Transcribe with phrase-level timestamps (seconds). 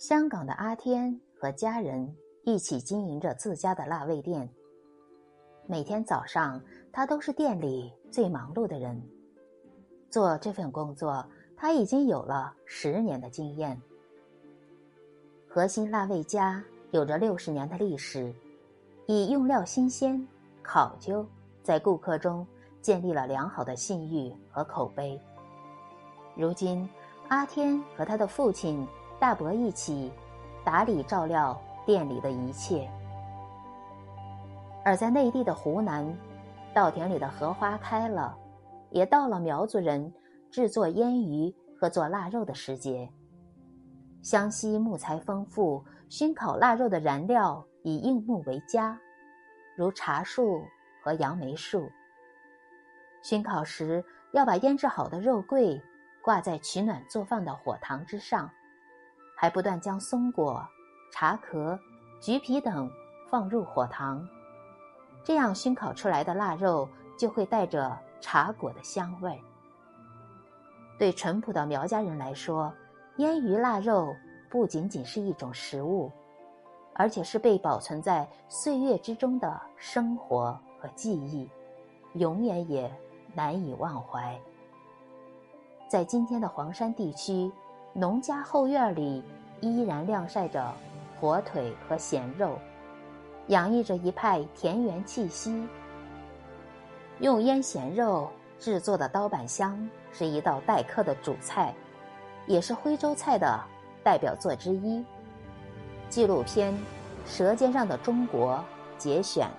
[0.00, 2.10] 香港的阿天和家人
[2.44, 4.48] 一起经营着自家的腊味店。
[5.66, 6.58] 每天早上，
[6.90, 8.98] 他都是店里最忙碌的人。
[10.08, 11.22] 做这份工作，
[11.54, 13.78] 他已经有了十年的经验。
[15.46, 18.34] 核心腊味家有着六十年的历史，
[19.04, 20.26] 以用料新鲜、
[20.62, 21.26] 考究，
[21.62, 22.46] 在顾客中
[22.80, 25.20] 建立了良好的信誉和口碑。
[26.34, 26.88] 如今，
[27.28, 28.88] 阿天和他的父亲
[29.20, 30.10] 大伯一起
[30.64, 32.90] 打理照料店里的一切。
[34.82, 36.16] 而在内地的湖南，
[36.74, 38.34] 稻田里的荷花开了，
[38.88, 40.10] 也到了苗族人
[40.50, 43.06] 制作腌鱼和做腊肉的时节。
[44.22, 48.98] 湘西木材丰富，熏烤腊肉的燃料以硬木为佳，
[49.76, 50.62] 如茶树
[51.02, 51.90] 和杨梅树。
[53.22, 55.78] 熏烤时要把腌制好的肉桂
[56.22, 58.50] 挂在取暖做饭的火塘之上，
[59.40, 60.62] 还不断将松果、
[61.10, 61.80] 茶壳、
[62.20, 62.90] 橘皮等
[63.26, 64.28] 放入火塘。
[65.24, 69.42] 这样熏烤出来的腊肉就会带着茶果的香味。
[70.98, 72.70] 对淳朴的苗家人来说，
[73.16, 74.14] 腌鱼腊肉
[74.50, 76.12] 不仅仅是一种食物，
[76.92, 81.48] 而且是被保存在岁月之中的生活和记忆，
[82.12, 82.94] 永远也
[83.34, 84.38] 难以忘怀。
[85.88, 87.50] 在今天的黄山地区，
[87.92, 89.22] 农家后院里
[89.60, 90.72] 依然晾晒着
[91.20, 92.58] 火腿和咸肉。
[93.48, 95.66] 洋溢着一派田园气息。
[97.18, 98.30] 用腌咸肉
[98.60, 101.74] 制作的刀板香是一道待客的主菜，
[102.46, 103.60] 也是徽州菜的
[104.04, 105.04] 代表作之一。
[106.08, 106.72] 纪录片
[107.26, 108.64] 《舌尖上的中国》
[109.02, 109.50] 节选。